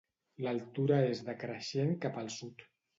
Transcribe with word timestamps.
L'altura 0.45 0.97
és 1.11 1.23
decreixent 1.29 1.97
cap 2.07 2.21
al 2.27 2.37
sud. 2.43 2.71